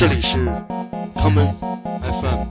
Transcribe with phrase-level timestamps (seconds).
[0.00, 0.38] 这里是
[1.14, 1.52] common
[2.00, 2.46] FM。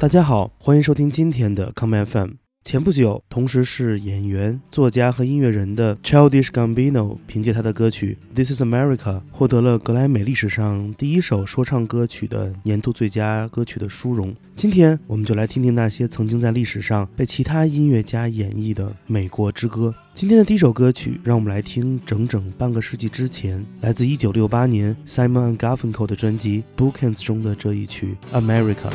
[0.00, 2.49] 大家好，欢迎收听今天的 common FM。
[2.70, 8.96] 前不久，同时是演员、作家和音乐人的 Childish Gambino 凭借他的歌曲《This Is America》
[9.32, 14.32] 获得了格莱美历史上第一首说唱歌曲的年度最佳歌曲的殊荣。
[14.54, 19.92] 今天，我们就来听听那些曾经在历史上被其他音乐家演绎的美国之歌。
[20.14, 28.92] 今天的第一首歌曲，让我们来听整整半个世纪之前，来自1968年 Simon Garfunkel 的专辑《Bookends》中的这一曲《America》。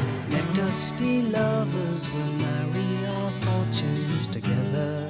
[3.76, 5.10] Together.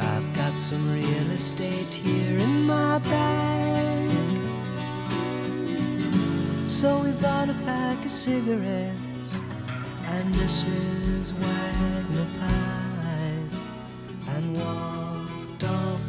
[0.00, 4.10] I've got some real estate here in my bag.
[6.66, 9.34] So we bought a pack of cigarettes
[10.08, 11.32] and Mrs.
[11.32, 13.68] Wagner pies
[14.28, 16.00] and walked off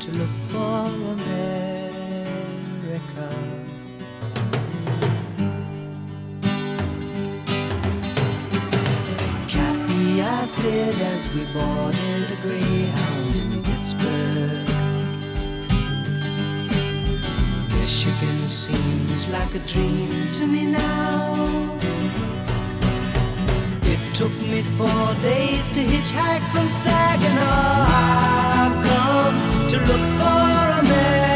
[0.00, 1.41] to look for America.
[10.42, 14.66] I said as we boarded a Greyhound in Pittsburgh.
[17.70, 21.78] Michigan seems like a dream to me now.
[23.84, 27.86] It took me four days to hitchhike from Saginaw.
[27.86, 30.42] I've come to look for
[30.82, 31.30] America.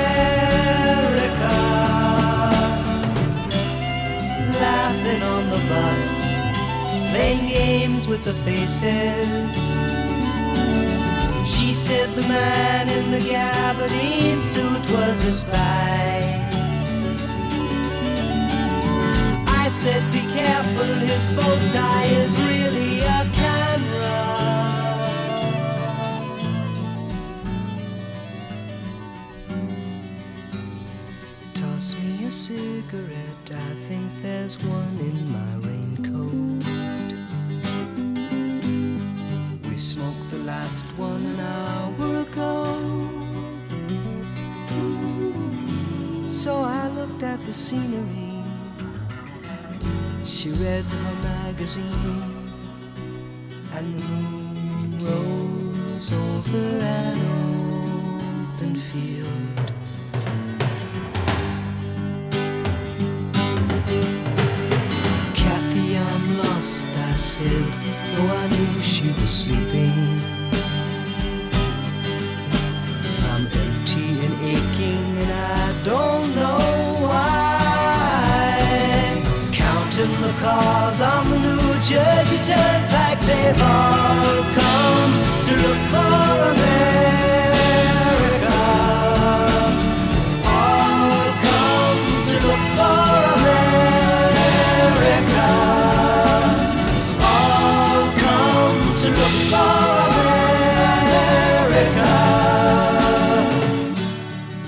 [4.59, 6.36] Laughing on the bus
[7.17, 9.57] playing games with the faces.
[11.55, 16.17] She said the man in the gabardine suit was a spy.
[19.63, 24.17] I said, Be careful, his bow tie is really a camera.
[31.55, 35.26] Toss me a cigarette, I think there's one in
[47.17, 48.43] looked at the scenery.
[50.25, 52.51] She read her magazine,
[53.73, 57.17] and the moon rose over an
[58.53, 59.29] open field.
[65.35, 67.73] Kathy, I'm lost, I said,
[68.15, 70.36] though I knew she was sleeping.
[80.21, 83.21] The cars on the New Jersey Turnpike.
[83.21, 85.13] They've all come
[85.45, 86.86] to look for America.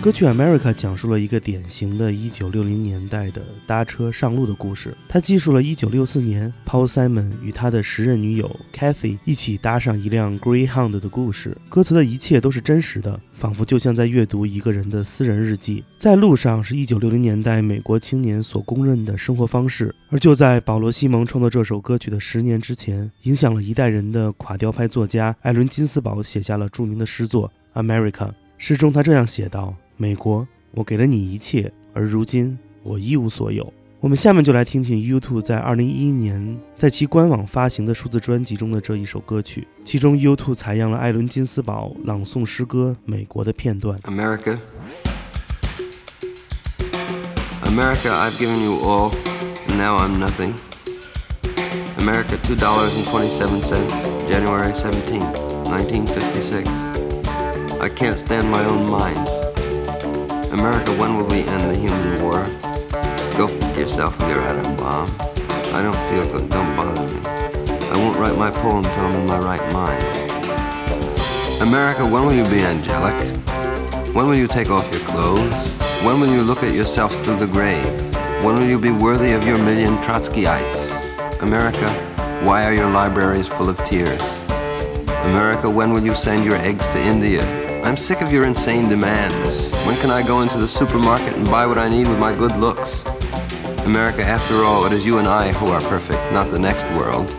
[0.00, 4.96] 歌曲《America》讲述了一个典型的1960年代的搭车上路的故事。
[5.08, 11.58] 他记述了1964年 Paul Simon 与他的时任女友 Kathy 一起搭上一辆 Greyhound 的故事。
[11.68, 15.82] 歌词的一切都是真实的，仿佛就像在阅读一个人的私人日记。
[15.98, 19.92] 在路上是一九六零年代美国青年所公认的生活方式。
[20.10, 27.50] 而就在保罗·西蒙创作这首歌曲的十年之前，影响了一代人的垮掉派作家艾伦·金斯堡写下了著名的诗作
[27.82, 28.12] 《America》。
[28.58, 29.74] 诗中他这样写道。
[29.98, 33.70] 美国，我给了你一切，而如今我一无所有。
[33.98, 43.98] 我们下面就来听听 YouTube 在2011年在其官网发行的数字专辑中的这一首歌曲，其中 YouTube 采样了艾伦金斯堡朗诵诗歌《美国》的片段。
[44.02, 44.56] America,
[47.64, 49.10] America, I've given you all,
[49.66, 50.52] and now I'm nothing.
[51.98, 53.92] America, two dollars and twenty-seven cents,
[54.28, 55.34] January seventeenth,
[55.64, 56.70] nineteen fifty-six.
[57.80, 59.37] I can't stand my own mind.
[60.50, 62.44] America, when will we end the human war?
[63.36, 65.14] Go fuck yourself with your atom bomb.
[65.74, 67.20] I don't feel good, don't bother me.
[67.90, 70.02] I won't write my poem till I'm in my right mind.
[71.60, 73.14] America, when will you be angelic?
[74.14, 75.70] When will you take off your clothes?
[76.02, 77.84] When will you look at yourself through the grave?
[78.42, 81.42] When will you be worthy of your million Trotskyites?
[81.42, 81.92] America,
[82.42, 84.22] why are your libraries full of tears?
[85.28, 87.67] America, when will you send your eggs to India?
[87.84, 89.62] I'm sick of your insane demands.
[89.86, 92.56] When can I go into the supermarket and buy what I need with my good
[92.56, 93.04] looks?
[93.84, 97.30] America, after all, it is you and I who are perfect, not the next world.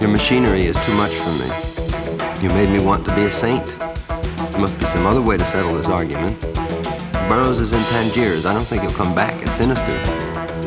[0.00, 2.42] Your machinery is too much for me.
[2.42, 3.64] You made me want to be a saint.
[3.66, 6.40] There must be some other way to settle this argument.
[7.28, 8.44] Burroughs is in Tangiers.
[8.46, 9.40] I don't think he'll come back.
[9.42, 9.96] It's sinister.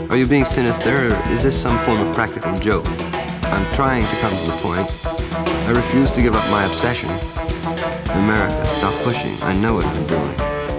[0.10, 2.88] Are you being sinister, or is this some form of practical joke?
[2.88, 5.06] I'm trying to come to the point.
[5.66, 7.10] I refuse to give up my obsession.
[8.15, 9.35] America, stop pushing.
[9.43, 10.35] I know what I'm doing.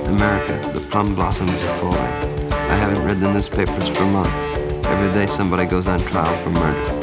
[0.07, 2.13] America, the plum blossoms are falling.
[2.51, 4.57] I haven't read the newspapers for months.
[4.85, 7.01] Every day somebody goes on trial for murder.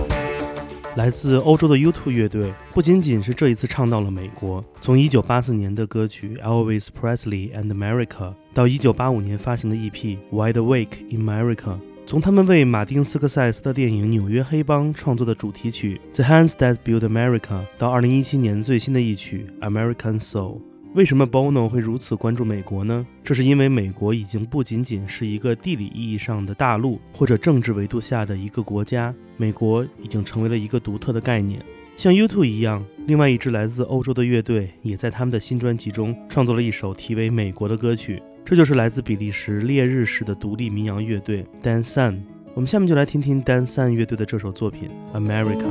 [0.96, 16.23] 来自欧洲的 U2 乐队不仅仅是这一次唱到了美国，从1984年的歌曲 Elvis Presley and America 到1985年发行的 EP Wide Awake in America， 从他们为马丁斯科塞斯的电影《纽约黑帮》创作的主题曲 The
[16.23, 20.59] Hands That Build America 到2017年最新的一曲 American Soul。
[20.95, 23.05] 为什么 Bono 会如此关注美国呢？
[23.23, 31.63] 这是因为美国已经不仅仅是一个地理意义上的大陆，或者政治维度下的一个国家，美国已经成为了一个独特的概念。
[31.95, 42.19] 像 U2 一样，另外一支来自欧洲的乐队也在他们的新专辑中创作了一首题为《美国》的歌曲，这就是来自比利时烈日式的独立民谣乐队 Dan Sun。
[42.53, 45.65] 我们下面就来听听 Dan Sun 乐队的这首作品《America》。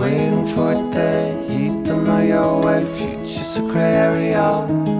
[0.00, 4.99] Waiting for a day, you don't know your way, future's a gray area.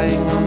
[0.00, 0.39] Lying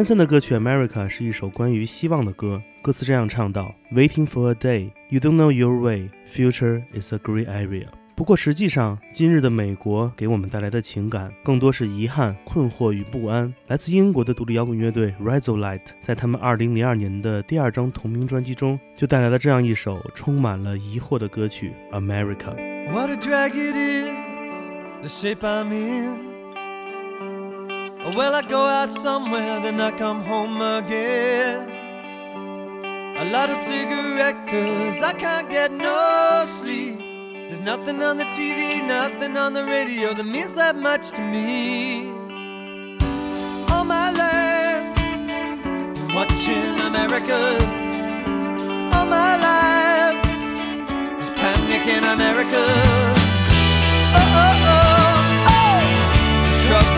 [0.00, 7.44] Dan Sun 的歌曲《America》是一首关于希望的歌，歌词这样唱道：“Waiting for a day, you don't know your way, future is a gray
[7.44, 7.84] area。”
[8.16, 13.52] 不过实际上，今日的美国给我们带来的情感更多是遗憾、困惑与不安。
[13.66, 22.56] 来自英国的独立摇滚乐队 Razorlight 在他们2002年的第二张同名专辑中，就带来了这样一首充满了疑惑的歌曲《America》。
[22.90, 24.08] What a drag it is,
[25.02, 26.29] the shape I'm in.
[28.04, 31.68] Or will I go out somewhere, then I come home again?
[33.18, 36.98] A lot of cigarette cause I can't get no sleep.
[36.98, 42.08] There's nothing on the TV, nothing on the radio that means that much to me.
[43.70, 44.86] All my life,
[46.14, 47.58] watching America.
[48.94, 50.22] All my life,
[51.18, 53.19] there's panic in America.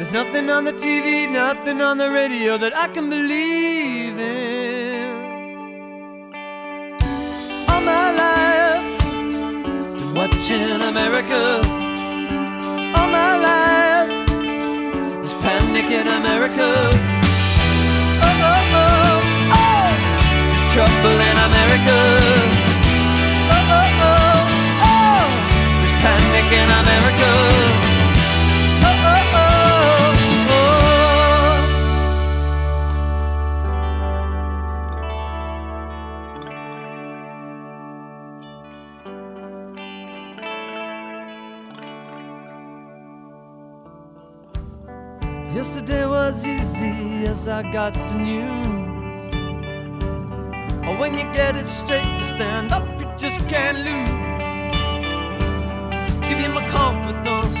[0.00, 5.12] There's nothing on the TV, nothing on the radio that I can believe in.
[7.68, 8.88] All my life,
[9.98, 11.60] been watching America.
[12.96, 14.08] All my life,
[15.20, 16.68] there's panic in America.
[18.24, 19.20] Oh, oh, oh,
[19.60, 19.88] oh,
[20.48, 21.98] there's trouble in America.
[23.52, 24.48] Oh, oh, oh,
[24.96, 25.28] oh,
[25.76, 27.89] there's panic in America.
[45.52, 49.34] Yesterday was easy as I got the news.
[50.86, 54.30] Or when you get it straight, you stand up, you just can't lose.
[56.28, 57.58] Give you my confidence,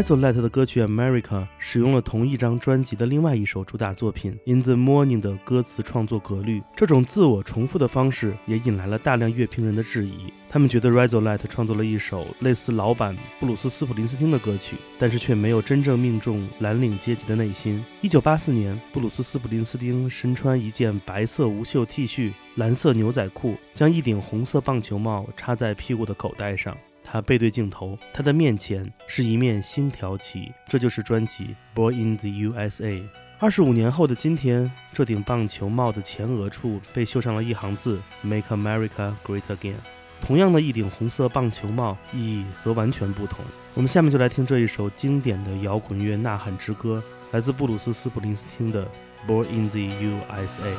[0.00, 1.22] Razorlight 的歌曲《America》
[1.58, 6.62] 使用了同一张专辑的另外一首主打作品《In the Morning》的歌词创作格律。
[6.74, 10.32] 这种自我重复的方式也引来了大量乐评人的质疑。
[10.48, 17.84] 他们觉得 Razorlight 创作了一首类似老版布鲁斯·斯普林斯汀的歌曲，但是却没有真正命中蓝领阶级的内心。
[18.00, 26.74] 1984年，布鲁斯·斯普林斯汀身穿一件白色无袖 T 恤、蓝色牛仔裤，将一顶红色棒球帽插在屁股的口袋上。
[27.02, 33.00] 他背对镜头，他的面前是一面星条旗，这就是专辑《Born in the USA》。
[33.38, 39.76] 二十五年后的今天，这顶棒球帽的前额处被绣上了一行字：“Make America Great Again”。
[40.20, 43.42] 同样的一顶红色棒球帽，意义则完全不同。
[43.74, 47.02] 我们下面就来听这一首经典的摇滚乐呐喊之歌，
[47.32, 48.84] 来自布鲁斯·斯普林斯汀的
[49.26, 50.74] 《Born in the USA》。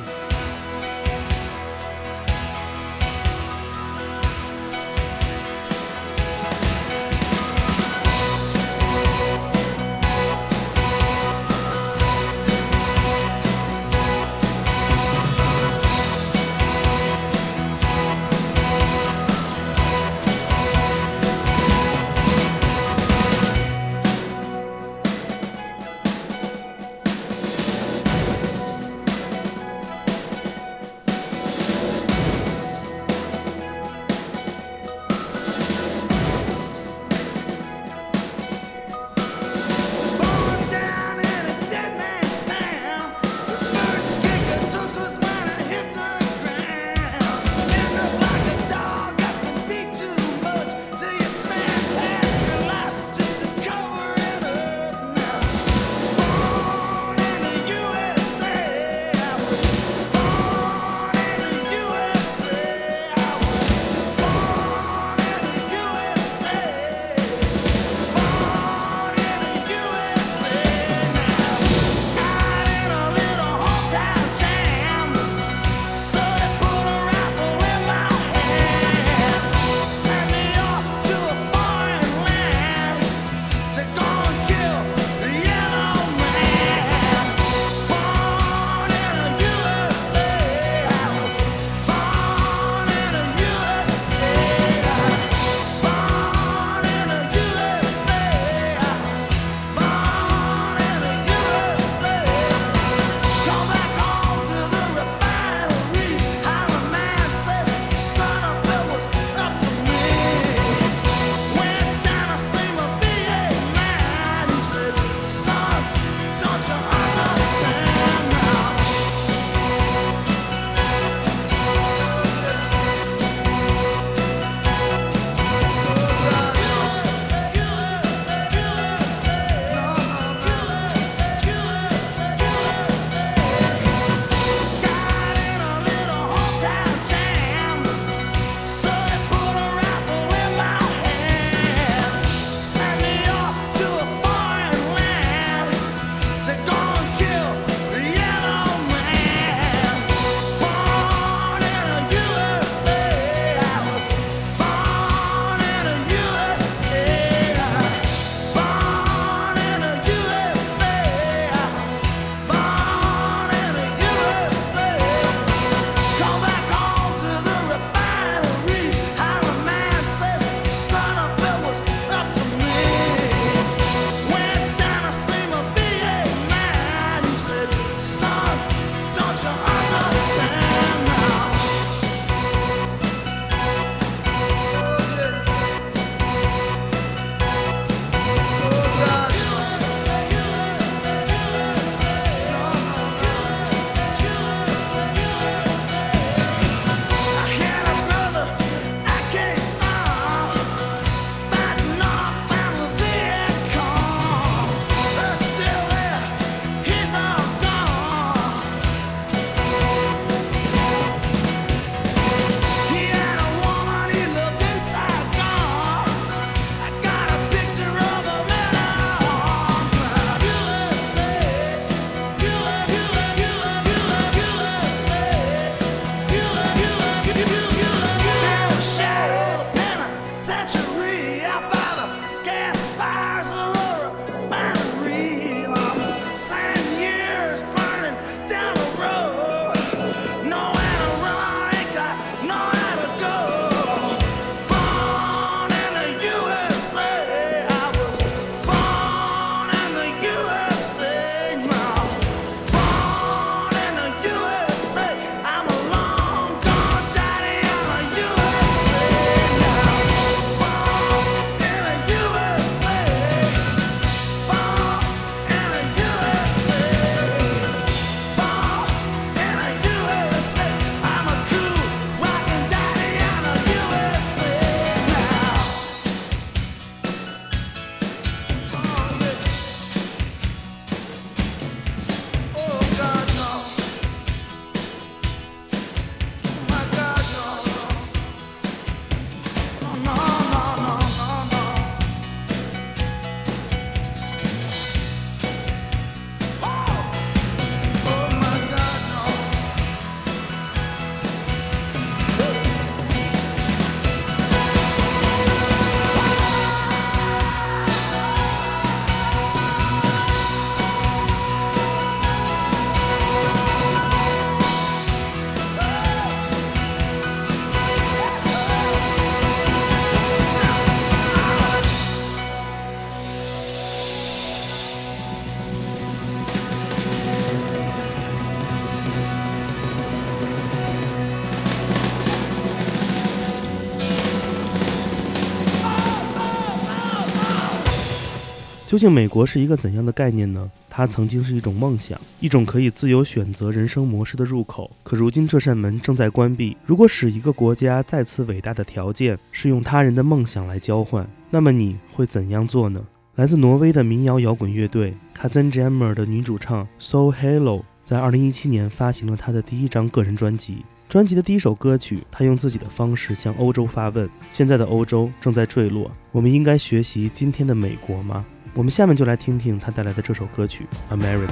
[338.92, 340.70] 究竟美国是一个怎样的概念呢？
[340.90, 344.90] 它曾经是一种梦想，一种可以自由选择人生模式的入口。
[345.02, 346.76] 可如今这扇门正在关闭。
[346.84, 353.02] 如果使一个国家再次伟大的条件是用他人的梦想来交换，那么你会怎样做呢？
[353.36, 360.84] 来自挪威的民谣摇滚乐队 Cousin Jammer 的女主唱 So Hello 在2017年发行了她的第一张个人专辑。
[361.08, 368.44] 专辑的第一首歌曲，她用自己的方式向欧洲发问：现在的欧洲正在坠落，我们应该学习今天的美国吗？
[368.74, 371.48] 我们下面就来听听他带来的这首歌曲《America》。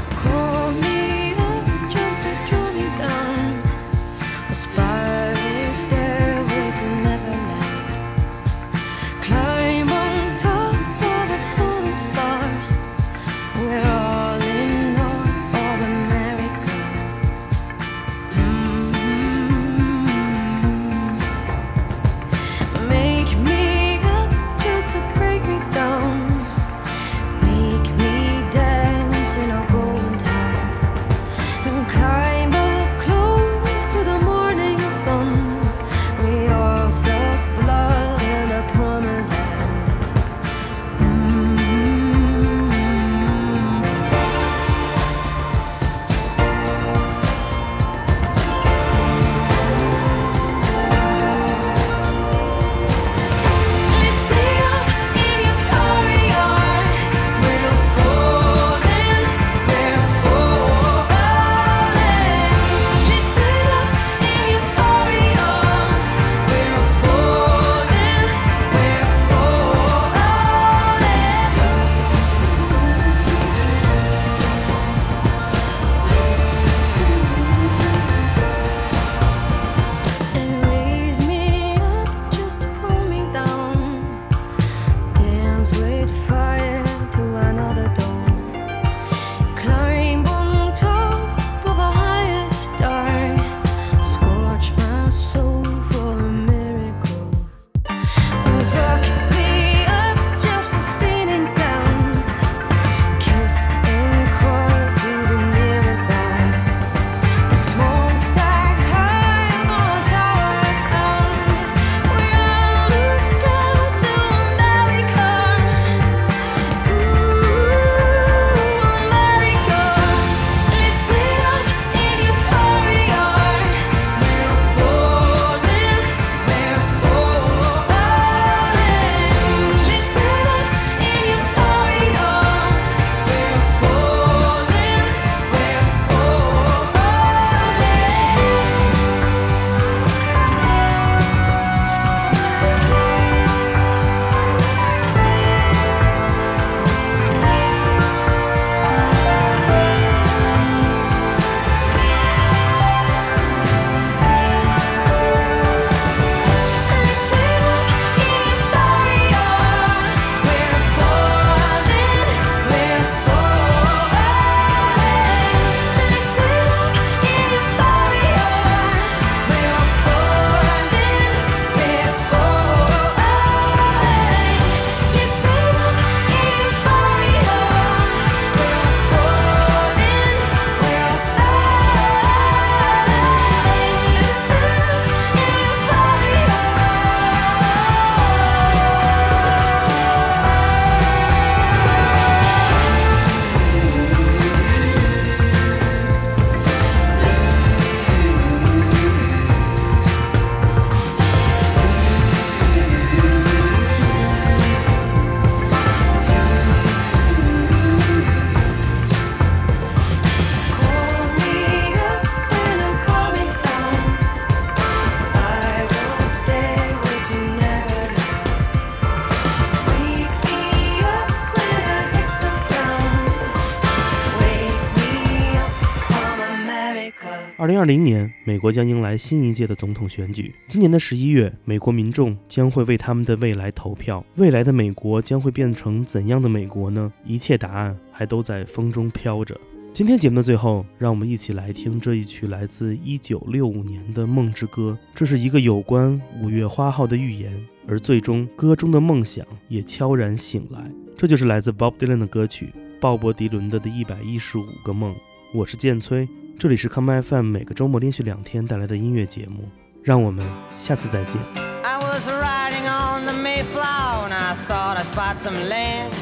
[227.80, 230.54] 二零年，美国将迎来新一届的总统选举。
[230.68, 234.22] 今年的十一月，美国民众将会为他们的未来投票。
[234.36, 237.10] 未来的美国将会变成怎样的美国呢？
[237.24, 239.58] 一切答案还都在风中飘着。
[239.94, 244.98] 今天节目的最后，让我们一起来听这一曲来自一九六五年的《梦之歌》。
[245.14, 247.50] 这是一个有关五月花号的预言，
[247.88, 250.84] 而最终歌中的梦想也悄然醒来。
[251.16, 252.66] 这就是来自 Bob Dylan 的歌曲
[253.00, 255.14] 《鲍勃迪伦的的一百一十五个梦》。
[255.54, 256.28] 我是建崔，
[256.60, 259.66] 这里是康麦 FM，每个周末连续两天带来的音乐节目，
[260.04, 260.44] 让我们
[260.78, 261.40] 下次再见。
[261.82, 266.12] I was riding on the Mayflower and I thought I spot some land.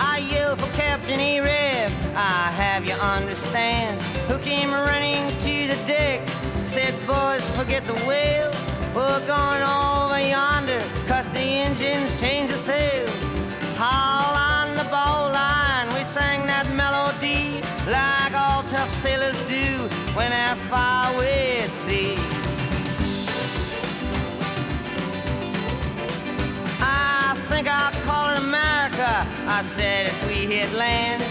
[0.00, 4.02] I yelled for Captain Arab, I have you understand.
[4.26, 6.28] Who came running to the deck,
[6.64, 8.50] said boys forget the wheel.
[8.96, 13.14] We're going over yonder, cut the engines, change the sails.
[13.78, 15.30] Haul on the bow
[15.94, 17.62] we sang that melody.
[17.86, 18.23] Line
[18.84, 22.16] all sailors do when they're far away at sea.
[26.80, 29.26] I think I'll call it America.
[29.48, 31.22] I said as we hit land.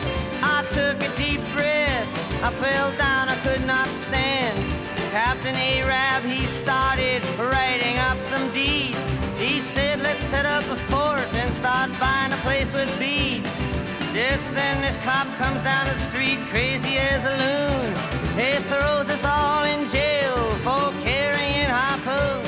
[0.42, 2.10] I took a deep breath.
[2.44, 4.58] I fell down, I could not stand.
[5.12, 9.18] Captain Arab, he started writing up some deeds.
[9.38, 13.63] He said, let's set up a fort and start buying a place with beads.
[14.13, 17.88] Just then this cop comes down the street crazy as a loon.
[18.38, 22.45] He throws us all in jail for carrying harpoons.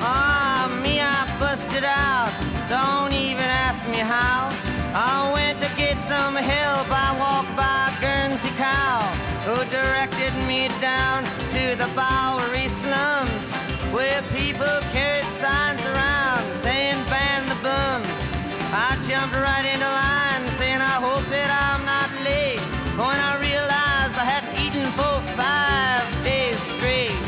[0.00, 2.32] Ah, me, I busted out.
[2.70, 4.48] Don't even ask me how.
[4.94, 6.88] I went to get some help.
[6.90, 9.00] I walked by Guernsey Cow,
[9.44, 13.49] who directed me down to the Bowery slums,
[13.92, 18.30] where people carried signs around saying ban the bums.
[18.72, 22.62] I jumped right into line, saying I hope that I'm not late.
[22.94, 27.18] When I realized I hadn't eaten for five days straight.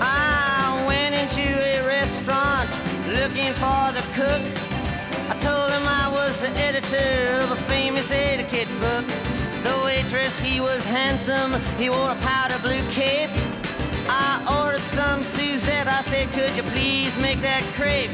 [0.00, 2.70] I went into a restaurant
[3.08, 4.42] looking for the cook.
[5.28, 7.41] I told him I was the editor
[11.12, 13.28] handsome, he wore a powder blue cape.
[14.08, 18.10] I ordered some Suzette, I said, could you please make that crepe?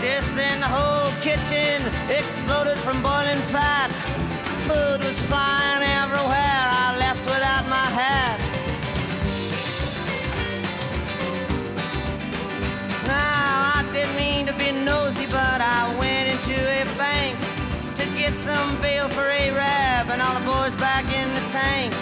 [0.00, 3.92] Just then the whole kitchen exploded from boiling fat.
[4.64, 8.38] Food was flying everywhere, I left without my hat.
[13.06, 17.36] Now, I didn't mean to be nosy, but I went into a bank
[17.98, 21.92] to get some bail for Arab and all the boys back in the tank.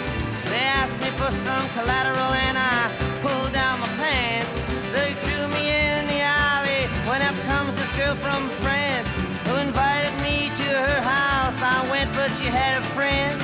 [1.21, 2.89] For some collateral and I
[3.21, 4.65] pulled down my pants.
[4.91, 9.13] They threw me in the alley when up comes this girl from France
[9.45, 11.61] who invited me to her house.
[11.61, 13.39] I went, but she had a friend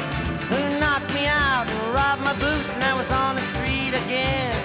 [0.49, 4.57] who knocked me out and robbed my boots, and I was on the street again.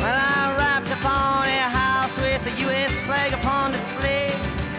[0.00, 2.92] Well, I arrived upon a house with the U.S.
[3.04, 4.32] flag upon display.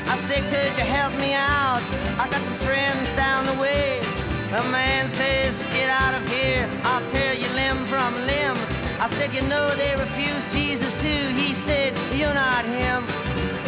[0.09, 1.83] I said, could you help me out?
[2.17, 3.13] I got some friends
[4.51, 6.67] the man says, get out of here.
[6.83, 8.57] I'll tear you limb from limb.
[8.99, 11.23] I said, you know they refused Jesus too.
[11.37, 13.05] He said, you're not him.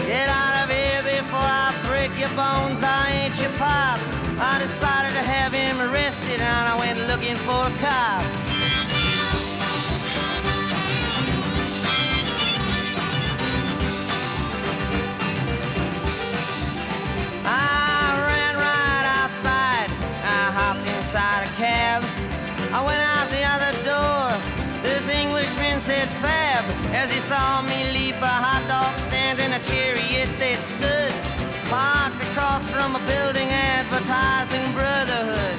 [0.08, 2.84] Get out of here before I break your bones.
[2.84, 4.00] I ain't your pop.
[4.39, 8.51] I decided to have him arrested and I went looking for a cop.
[22.82, 24.26] I went out the other door.
[24.82, 26.65] This Englishman said fab
[26.98, 31.13] as he saw me leap a hot dog stand in a chariot that stood
[31.70, 35.58] parked across from a building advertising brotherhood.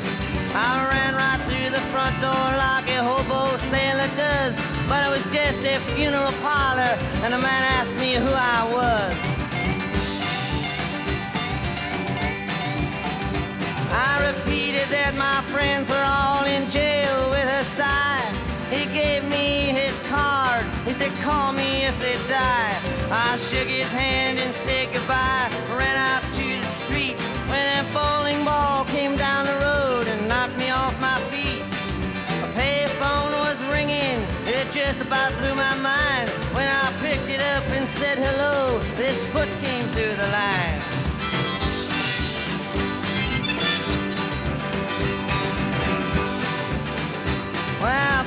[0.50, 4.58] I ran right through the front door like a hobo sailor does,
[4.90, 9.14] but it was just a funeral parlor, and the man asked me who I was.
[13.94, 17.01] I repeated that my friends were all in jail a.
[18.72, 20.64] He gave me his card.
[20.86, 22.74] He said, call me if they die.
[23.10, 25.50] I shook his hand and said goodbye.
[25.76, 27.20] Ran out to the street
[27.52, 31.62] when a bowling ball came down the road and knocked me off my feet.
[32.46, 34.18] A payphone was ringing.
[34.46, 36.30] It just about blew my mind.
[36.56, 40.81] When I picked it up and said hello, this foot came through the line.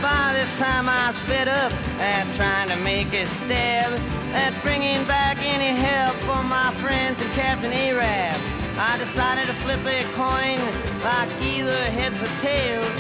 [0.02, 3.92] By this time I was fed up at trying to make a stab
[4.34, 8.36] at bringing back any help for my friends and Captain Arab.
[8.78, 10.60] I decided to flip a coin
[11.04, 12.96] like either heads or tails.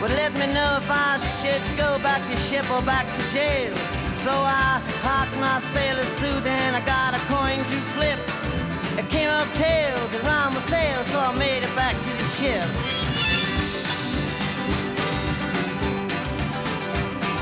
[0.00, 3.72] Would let me know if I should go back to ship or back to jail.
[4.16, 8.20] So I hocked my sailor suit and I got a coin to flip.
[8.98, 12.24] It came up tails and round my sail, so I made it back to the
[12.36, 13.05] ship.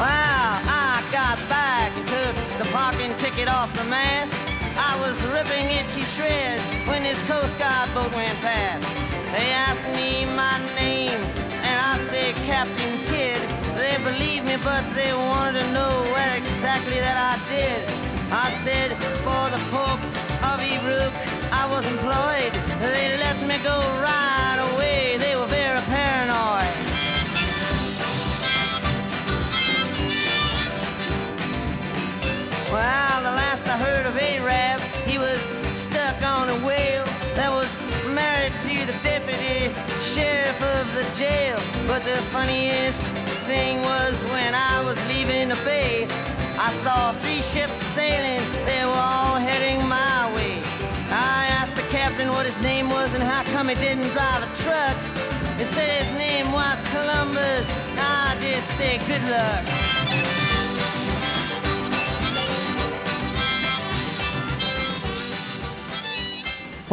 [0.04, 4.36] Well, I got back and took the parking ticket off the mast.
[4.76, 8.84] I was ripping it to shreds when this Coast Guard boat went past.
[9.32, 11.16] They asked me my name,
[11.68, 13.40] and I said Captain Kidd.
[13.80, 17.88] They believed me, but they wanted to know what exactly that I did.
[18.28, 18.92] I said,
[19.24, 20.04] for the Pope
[20.50, 21.16] of Eruke,
[21.48, 22.52] I was employed.
[22.92, 24.93] They let me go right away.
[32.74, 35.38] Well, the last I heard of Arab, he was
[35.78, 37.04] stuck on a whale
[37.38, 37.70] that was
[38.10, 39.70] married to the deputy
[40.02, 41.54] sheriff of the jail.
[41.86, 43.00] But the funniest
[43.46, 46.08] thing was when I was leaving the bay,
[46.58, 50.58] I saw three ships sailing, they were all heading my way.
[51.14, 54.50] I asked the captain what his name was and how come he didn't drive a
[54.66, 54.96] truck.
[55.58, 57.70] He said his name was Columbus.
[57.96, 59.93] I just said good luck.